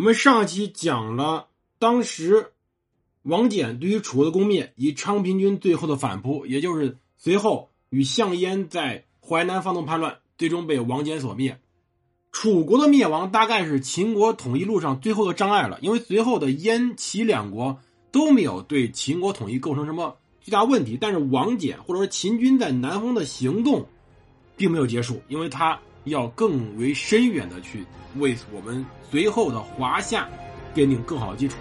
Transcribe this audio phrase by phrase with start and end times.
[0.00, 1.48] 我们上期讲了
[1.78, 2.52] 当时
[3.20, 11.60] 王翦对于楚国的攻灭，以昌平君最后的反扑，也就是随后与项燕在淮南发动叛乱，最终被王翦所灭。
[12.32, 17.78] 楚国的灭亡大概是秦国统一路上最后的障碍了，因为随后的燕齐两国
[18.10, 23.86] 都没有对秦国统一构成什么巨大问题，但是王翦或者说秦军在南方的行动
[24.56, 27.84] 并没有结束，因为他要更为深远的去
[28.16, 30.28] 为我们随后的华夏
[30.74, 31.56] 奠定更好的基础。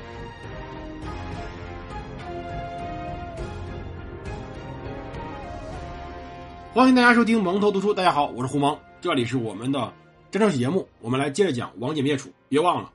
[6.73, 9.91] 欢迎大家收听蒙头读书，大家好，我是胡蒙，这里是我们的
[10.31, 12.29] 战争史节目，我们来接着讲王翦灭楚。
[12.47, 12.93] 别忘了，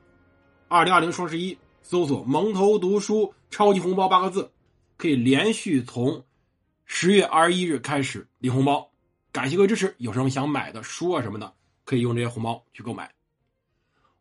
[0.67, 4.49] 二零二零双十一搜索“蒙头读书超级红包”八个字，
[4.97, 6.23] 可以连续从
[6.85, 8.89] 十月二十一日开始领红包。
[9.35, 11.53] 感谢各位支持，有什么想买的书啊什么的，
[11.83, 13.11] 可以用这些红包去购买。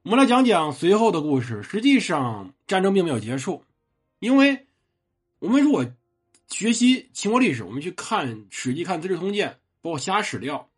[0.02, 1.62] 我们来讲讲随后的故事。
[1.62, 3.62] 实际上，战争并没有结束，
[4.18, 4.66] 因为
[5.38, 5.86] 我们如果
[6.48, 9.50] 学习秦国历史，我们去看《史记》、看《资治通鉴》，
[9.82, 10.68] 包括其他史料，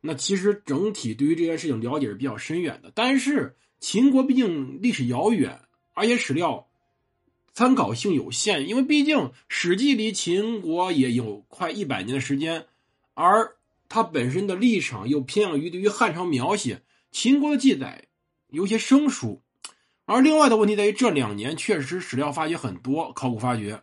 [0.00, 2.92] 那其实整体对于这件事情了解是比较深远的。
[2.94, 5.62] 但是秦国毕竟历史遥远，
[5.94, 6.68] 而且史料
[7.52, 12.66] 参考性有限，因为毕竟《史记》离秦国也有 快一百年的时间。
[13.16, 13.56] 而
[13.88, 18.08] 它本身的立场又偏向于对于汉朝描写，秦国的记载
[18.48, 19.42] 有些生疏。
[20.04, 23.82] 而另外的问题在于，这两年确实史料发掘很多，考古发掘。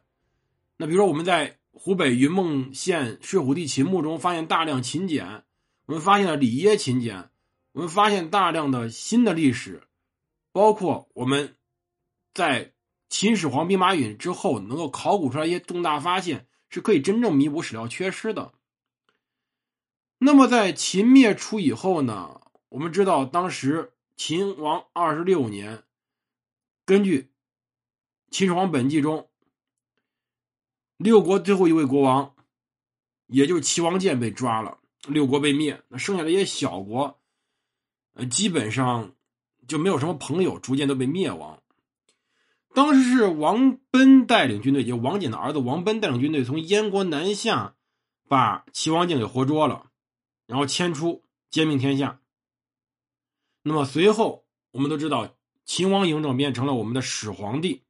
[0.78, 5.44] 那比如说我们在湖北云梦县睡虎地秦墓中发现大量秦简，
[5.88, 7.30] 我们发现了里耶秦简，
[7.72, 9.82] 我们发现大量的新的历史，
[10.52, 11.56] 包括我们
[12.36, 12.74] 在
[13.10, 18.54] 秦始皇兵马俑之后能够考古出来一些重大发现，是可以真正弥补史料缺失的。
[20.26, 22.40] 那么，在秦灭楚以后呢？
[22.70, 25.84] 我们知道，当时秦王二十六年，
[26.86, 27.20] 根据
[28.32, 29.28] 《秦始皇本纪》中，
[30.96, 32.36] 六国最后一位国王，
[33.28, 34.78] 也就是齐王建被抓了，
[35.10, 35.84] 六国被灭。
[35.90, 37.20] 那剩下的一些小国，
[38.14, 39.14] 呃，基本上
[39.68, 41.62] 就没有什么朋友，逐渐都被灭亡。
[42.74, 47.76] 当时是王贲带领军队，就王翦的儿子王贲带领军队从燕国南下，
[48.30, 49.90] 把齐王建给活捉了。
[50.54, 52.20] 然后迁出，兼并天下。
[53.64, 57.82] 那么随后，我们都知道，秦王嬴政变成了我们的始皇帝。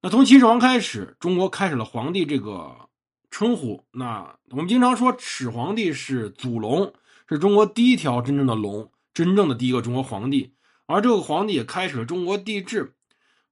[0.00, 2.88] 那从秦始皇开始，中国开始了皇帝这个
[3.30, 3.84] 称呼。
[3.90, 6.94] 那我们经常说，始皇帝是祖龙，
[7.28, 10.54] 是中国第一条真正的龙，真正的第一个中国皇帝。
[10.86, 12.94] 而这个皇帝也开始了中国帝制。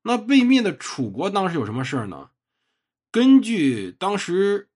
[0.04, 2.30] 那被灭的楚国当时有什么事儿呢？
[3.12, 4.70] 根据当时。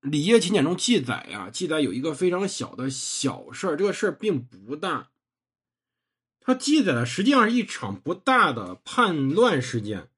[0.00, 5.10] 礼业秦简》中记载呀，记载有一个非常小的小事儿，这个事儿并不大。
[6.40, 10.08] 它记载的实际上是一场不大的叛乱事件。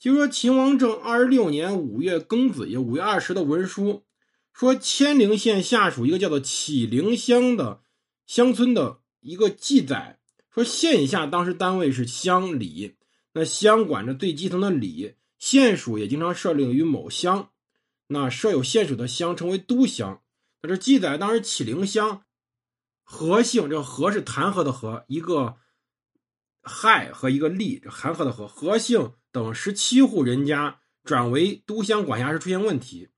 [0.00, 4.02] 就说秦王政二十六年五月庚子，也五月二十的文书，
[4.52, 7.82] 说千陵县下属一个叫做启陵乡的
[8.26, 10.18] 乡村的一个记载，
[10.52, 12.96] 说县以下当时单位是乡里，
[13.34, 17.50] 那乡管着最基层的里，县属也经常设立于某乡。
[18.12, 20.20] 那设有县属的乡称为都乡。
[20.62, 22.24] 那这记载当时启陵乡
[23.04, 25.56] 何姓，这何是弹劾的何，一个
[26.60, 33.10] 亥和一个利，这韩河的和何姓等十七户人家转为都乡管辖时出现问题。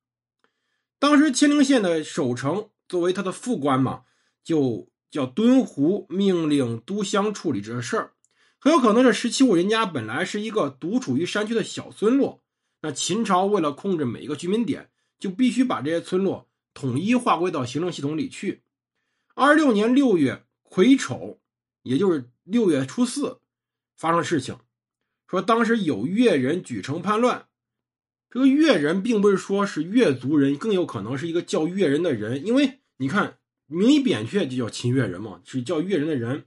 [0.98, 4.02] 当时千陵县的守城作为他的副官嘛，
[4.44, 8.12] 就叫敦胡命令都乡处理这事儿。
[8.58, 12.41] 很有可能这十七户人家本来是一个独处于山区的小村落。
[12.82, 18.62] 那秦朝为了控制每一个居民点，就必须把这些村落统一划归到行政系统里去。
[19.34, 21.40] 二六年六月癸丑，
[21.82, 23.38] 也就是六月初四，
[23.94, 24.58] 发生事情，
[25.28, 27.46] 说当时有越人举城叛乱。
[28.28, 36.46] 这个越人并不是说是越族人，更有可能是一个叫越人的人，因为你看名义扁鹊就叫秦越人嘛，是叫越人的人。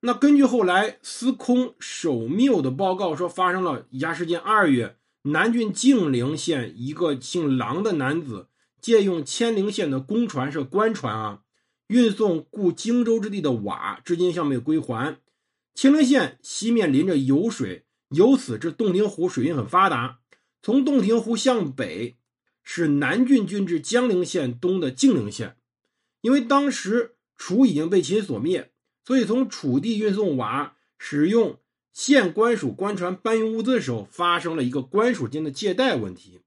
[0.00, 4.98] 那根据后来司空守缪的报告说，发生了以下事件：二月。
[5.22, 8.48] 南郡静陵县一个姓郎的男子
[8.80, 11.42] 借用千陵县的公船是官船啊，
[11.88, 15.18] 运送故荆州之地的瓦，至今尚未归还。
[15.74, 20.20] 千陵县西面临着酉水，由此至洞庭湖水运很发达。
[20.62, 22.16] 从洞庭湖向北
[22.62, 25.56] 是南郡郡治江陵县东的静陵县。
[26.22, 28.72] 因为当时楚已经被秦所灭，
[29.06, 31.59] 所以从楚地运送瓦使用。
[31.92, 36.40] 县官署官船搬运物资的时候，发生了一个官署间的借贷问题。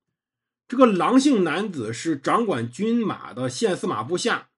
[0.67, 4.49] 这个狼姓男子是掌管军马的县司马部下。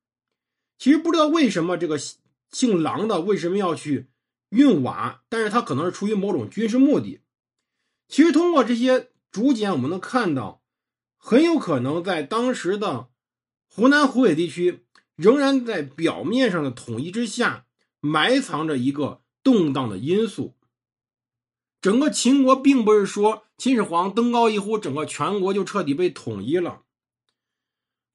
[0.78, 1.98] 其实不知道为什么这个
[2.52, 4.08] 姓狼的为什么要去
[4.50, 7.22] 运瓦，但是他可能是出于某种军事目的。
[8.08, 10.62] 其实通过这些竹简，我们能看到，
[11.18, 13.08] 很有可能在当时的
[13.68, 14.86] 湖南湖北地区，
[15.16, 17.66] 仍然在表面上的统一之下，
[18.00, 20.56] 埋藏着一个动荡的因素。
[21.86, 26.82] 整个秦国并不是说秦始皇登高一呼，整个全国就彻底被统一了。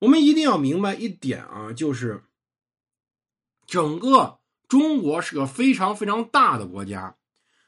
[0.01, 2.25] 我们一定要明白一点啊，就是
[3.69, 7.17] 整个中国是个非常非常大的国家，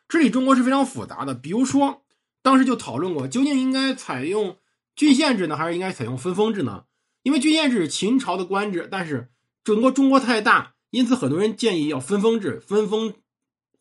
[0.09, 1.37] 治理中国是非常复杂的。
[1.37, 2.03] 比如说，
[2.43, 4.59] 当时就讨论过，究竟应该采用
[4.97, 6.87] 郡县制呢，还是应该采用分封制呢？
[7.23, 9.31] 因为郡县制是秦朝的官制，但是
[9.63, 13.15] 整个中国太大，因此很多人建议要分封制，分封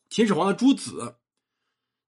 [0.07, 1.15] 秦始皇的诸子。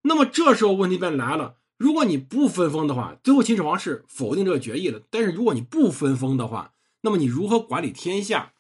[0.06, 5.02] 那么这时候问题便来了：如果你不分封的话，最后秦始皇是否定这个决议的。
[5.10, 8.54] 但是如果你不分封的话，那么你如何管理天下？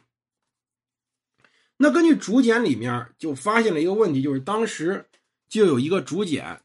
[1.77, 5.09] 那根据竹简里面就发现了一个问题，就是当时
[5.49, 6.61] 就有一个竹简，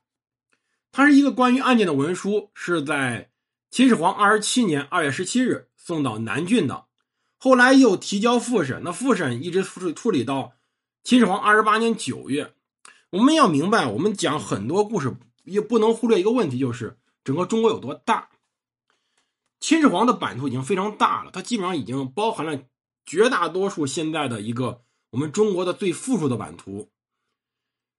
[0.92, 3.30] 它是一个关于案件的文书，是在
[3.70, 6.86] 秦始皇二十七年二月十七日送到南郡的，
[7.36, 10.52] 后来又提交复审，那复审一直处处理到
[11.02, 12.54] 秦始皇二十八年九月。
[13.10, 18.28] 我们要明白，我们讲很多故事也不能忽略一个问题，就是整个中国有多大。
[19.60, 22.62] 秦始皇的版图已经非常大了，它基本上已经包含了
[23.06, 26.90] 绝大多数现在的一个我们中国的最富庶的版图。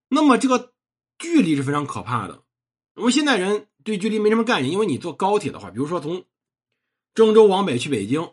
[0.10, 0.74] 那么这个
[1.18, 2.44] 距离是非常可怕的。
[2.96, 6.24] 我们现在人对距离没什么概念，因为你坐高铁的话，比如说从
[7.16, 8.32] 郑州往北去北京，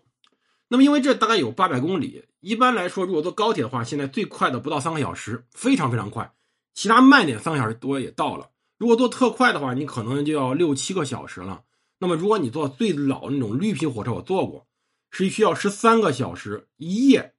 [0.68, 6.35] 那么因为这大概有八百公里，一般来说，如果坐高铁的话，现在最快的不到三个小时，非常非常快。
[6.76, 8.50] 其他慢点三个小时多也到了。
[8.76, 11.64] 如果坐特快的话，你可能就要六七个小时了。
[11.98, 14.66] 那么如果你坐最老那种绿皮火车，我坐过，
[15.10, 17.34] 是需要十三个小时一夜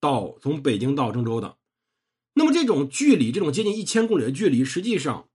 [0.00, 1.56] 到从北京到郑州的。
[2.32, 5.28] 那么这种距离，这种接近一千公里的距离，实际上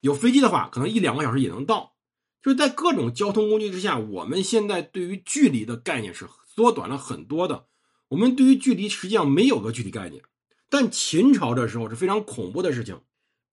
[0.00, 1.94] 有飞机的话，可能一两个小时也能到。
[2.42, 7.64] 就是在各种交通工具之下，我们现在对于距离的概念是缩短了很多的。
[8.08, 10.22] 我们对于距离实际上没有个具体概念。
[10.70, 13.00] 但秦朝这时候是非常恐怖的事情，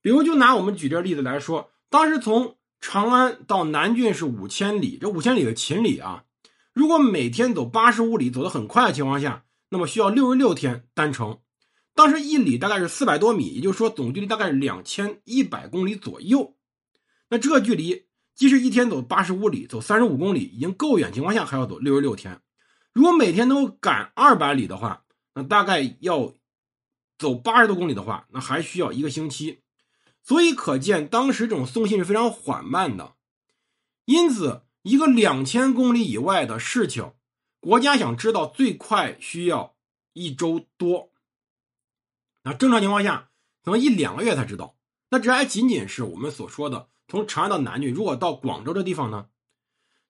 [0.02, 6.26] 比如就拿我们举这例子来说，当时从长安到南郡是五千里，这五千里是秦里啊。
[6.74, 11.40] 如果每天走八十五里，走得很快的情况下，那么需要六十六天单程。
[11.94, 16.58] 当时一里大概是四百多米，也就是说总距离大概是两千一百公里左右。
[17.30, 22.42] 那这距离，即使一天走八十五里，走三十五公里已经够远情况下，还要走六十六天。
[22.94, 25.04] 如果每天能够赶二百里的话，
[25.34, 26.34] 那大概要。
[27.18, 29.62] 走八十多公里的话，那还需要一个星期，
[30.22, 33.16] 所以可见当时这种送信是非常缓慢的。
[34.06, 37.14] 因此，一个两千公里以外的事情，
[37.60, 39.76] 国家想知道最快需要
[40.14, 41.12] 一周多。
[42.44, 43.30] 那正常情况下，
[43.64, 44.76] 可能一两个月才知道。
[45.10, 47.94] 那这还仅仅是我们所说的从长安到南郡。
[47.94, 49.28] 如果到广州这地方呢？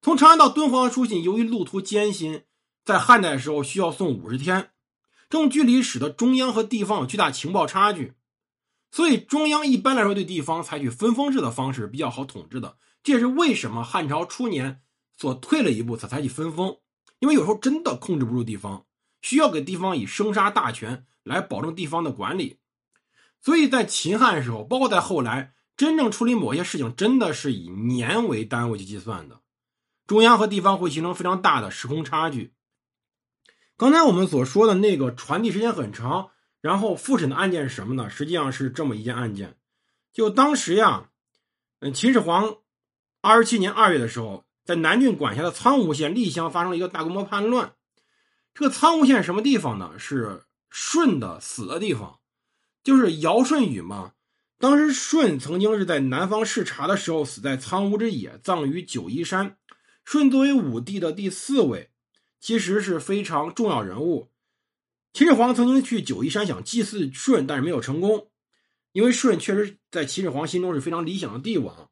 [0.01, 2.44] 从长安到敦煌的书信，由于路途艰辛，
[2.84, 4.72] 在汉代的时候需要送五十天。
[5.30, 8.13] 这种距离使得中央和地方有巨大情报差距，
[8.92, 12.77] 所以中央一般来说对地方采取分封制的方式比较好统治的。
[13.04, 14.81] 这也是为什么汉朝初年
[15.18, 16.77] 所退了一步才采取分封，
[17.19, 18.86] 因为有时候真的控制不住地方，
[19.22, 22.60] 需要给地方以生杀大权来保证地方的管理。
[23.42, 29.41] 所以在秦汉时候，包括在后来，真正处理某些事情真的是以年为单位去计算的，
[30.08, 32.53] 中央和地方会形成非常大的时空差距。
[33.77, 36.29] 刚才我们所说的那个传递时间很长，
[36.62, 38.10] 然后复审的案件是什么呢？
[38.10, 39.58] 实际上是这么一件案件，
[40.13, 41.10] 就当时呀，
[41.82, 42.55] 嗯，秦始皇
[43.22, 47.74] 二十七年二月的时候，在南郡管辖的苍梧县历乡发生了一个大规模叛乱。
[48.53, 49.96] 这个苍梧县什么地方呢？
[50.00, 52.20] 是舜的死的地方，
[52.82, 54.13] 就是尧舜禹嘛。
[54.58, 59.58] 当时舜曾经是在南方视察的时候死在苍梧之野，葬于九嶷山。
[60.05, 61.91] 舜作为武帝的第四位。
[62.39, 64.30] 其实是非常重要人物。
[65.13, 68.30] 秦始皇曾经去九嶷山想祭祀舜，但是没有成功，
[68.92, 71.89] 因为舜确实在秦始皇心中是非常理想的帝王。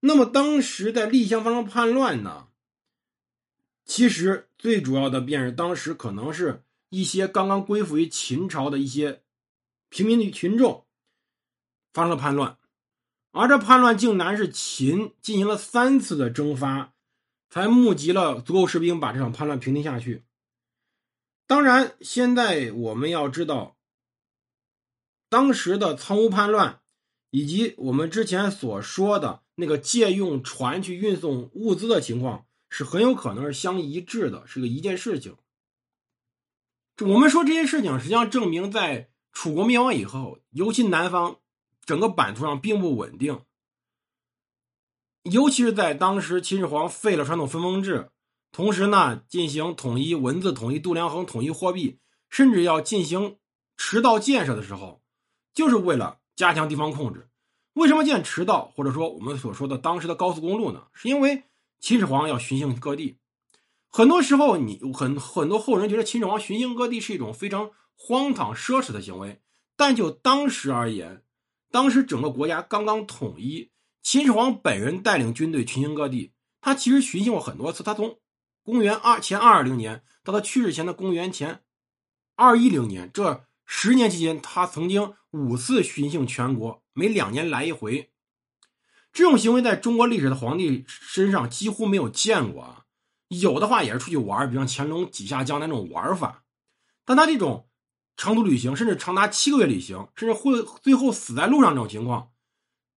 [0.00, 2.46] 那么当时在历乡发生叛乱呢？
[3.84, 9.22] 其实最主要的便是当时可能是一些刚刚归附于秦朝的一些
[9.88, 10.86] 平民的群众
[11.92, 12.58] 发生了叛乱，
[13.32, 16.92] 而这叛乱竟然是秦进行了三次的征发。
[17.50, 20.24] 才募集了足够士兵，把这场叛乱平定下去。
[21.46, 23.78] 当然，现在我们要知道，
[25.30, 26.80] 当时的苍梧叛乱，
[27.30, 35.36] 以及我们之前所说的那个借用船去运送物资的情况，是很有可能是相一致的，是个一件事情。
[37.00, 41.40] 我们说这些事情，实际上证明在楚国灭亡以后，尤其南方
[41.84, 43.40] 整个版图上并不稳定，
[45.22, 48.10] 尤其是在当时秦始皇废了传统分封制，
[48.52, 51.98] 同时呢进行统一文字、统一度量衡、统一货币，
[52.30, 53.36] 甚至要进行
[53.76, 55.02] 驰道建设的时候，
[55.52, 57.28] 就是为了加强地方控制。
[57.74, 60.86] 为什么建驰道，或者说我们所说的当时的高速公路呢？
[60.92, 61.44] 是因为
[61.78, 63.18] 秦始皇要巡行各地。
[63.88, 69.40] 很多时候，你很很多后人觉得秦始皇巡行各地是一种非常荒唐奢侈的行为。
[69.76, 71.22] 但就当时而言，
[71.70, 73.70] 当时整个国家刚刚统一，
[74.02, 76.32] 秦始皇本人带领军队巡行各地。
[76.60, 77.82] 他其实巡行过很多次。
[77.82, 78.18] 他从
[78.62, 81.62] 公元二前二二零年到他去世前的公元前
[82.34, 86.82] 二一零年这十年期间，他曾经五次巡行全国。
[86.92, 88.10] 每两年来一回，
[89.12, 92.84] 这种行为在中国历史的皇帝身上几乎没有见过啊。
[93.28, 96.44] 有的话也是出去玩，比方乾隆几下江南那种玩法。
[97.04, 97.68] 但他这种
[98.16, 102.30] 长途旅行，甚至长达七个月旅行，甚至会最后死在路上这种情况，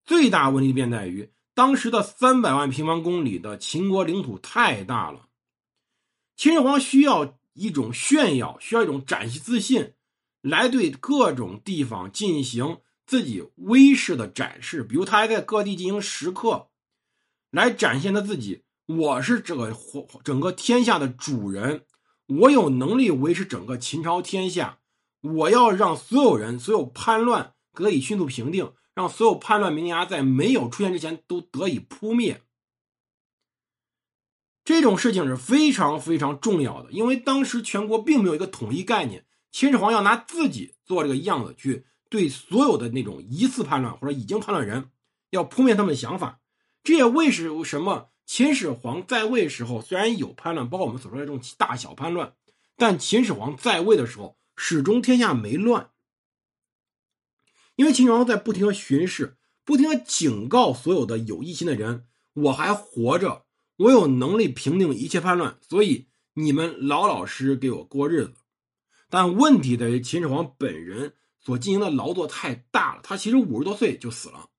[0.05, 5.27] 最大问题便在于当时的三百万平方公里的秦国领土太大了。
[6.36, 9.93] 秦始皇需要一种炫耀，需要一种展示自信，
[10.41, 12.79] 来对各种地方进行。
[13.03, 16.70] 自己威势的展示，比如他还在各地进行食客，
[17.50, 18.63] 来展现他自己。
[18.86, 19.75] 我是这个
[20.24, 21.84] 整个天下的主人，
[22.27, 24.79] 我有能力维持整个秦朝天下。
[25.20, 32.42] 我要让所有人、所有叛乱得以迅速平定，让所有叛乱萌芽在没有出现之前都得以扑灭。
[34.64, 41.86] 这种事情是非常非常重要的，因为当时全国并没有一个统一概念，秦始皇要拿自己做这个样子去。
[42.10, 44.92] 对所有的那种疑似叛乱或者已经叛乱人，
[45.30, 46.42] 要扑灭他们的想法。
[46.84, 52.34] 这也为什么秦始皇在位时候虽然有叛乱，包括我们所说的这种大小叛乱，
[52.76, 55.91] 但秦始皇在位的时候始终天下没乱。
[57.82, 63.46] 因为秦始皇在不停的巡视，不停的警告所有的有异心的人：我还活着，
[63.78, 68.36] 我有能力平定一切叛乱，所以你们老老实实给我过日子。
[69.10, 71.14] 但问题在于秦始皇本人。
[71.44, 74.52] 所进行的劳作太大了，他其实五十多岁就死了，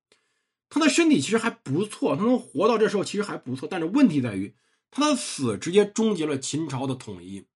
[0.69, 3.69] 他的身体其实还不错，他能活到这时候其实还不错。
[3.71, 4.57] 但是问题在于，
[4.91, 7.47] 他的死直接终结了秦朝的统一。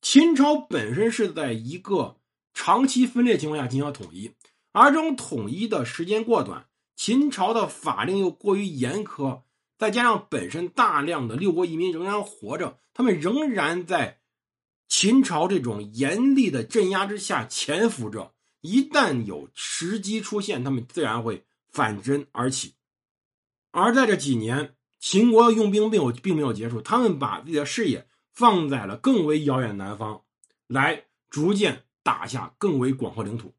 [0.00, 2.16] 秦朝本身是在一个
[2.54, 4.32] 长期分裂情况下进行统一，
[4.72, 9.42] 而这种统一的时间过短，秦朝的法令又过于严苛，
[9.78, 14.18] 再加上本身大量的六国移民仍然活着，他们仍然在。
[14.88, 22.74] 秦朝这种严厉的镇压之下潜伏着，一旦有时机出现，他们自然会反真而起。
[23.70, 30.22] 而在这几年，秦国的用兵并有并没有结束，他们把自己的视野放在了更为遥远的南方，
[30.66, 33.54] 来逐渐打下更为广阔领土。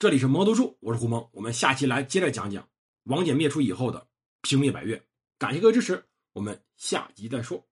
[0.00, 2.66] 这里是魔读书，我是胡蒙，我们下期来接着讲讲
[3.02, 4.08] 王翦灭楚以后的
[4.40, 5.06] 平灭百越。
[5.36, 6.02] 感谢各位支持，
[6.32, 7.62] 我们下集再说。